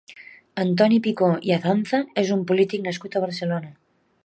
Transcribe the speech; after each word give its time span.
Antoni 0.63 0.97
Picó 1.07 1.27
i 1.49 1.53
Azanza 1.57 2.01
és 2.23 2.33
un 2.39 2.43
polític 2.53 2.85
nascut 2.89 3.19
a 3.21 3.25
Barcelona. 3.27 3.73